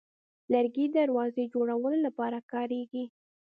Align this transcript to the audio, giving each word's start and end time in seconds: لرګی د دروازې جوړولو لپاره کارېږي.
لرګی 0.53 0.85
د 0.89 0.93
دروازې 1.03 1.43
جوړولو 1.53 1.97
لپاره 2.07 2.37
کارېږي. 2.51 3.03